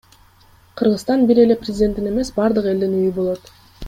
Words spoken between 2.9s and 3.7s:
үйү болот.